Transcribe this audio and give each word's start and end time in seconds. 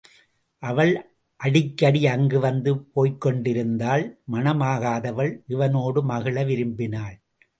அவள் 0.63 0.93
அடிக்கடி 1.39 2.07
அங்கு 2.07 2.39
வந்து 2.39 2.71
போய்க்கொண்டிருந்தாள் 2.95 4.05
மணமாகாதவள், 4.31 5.31
இவனோடு 5.47 6.01
மகிழ 6.03 6.43
விரும்பினாள். 6.43 7.15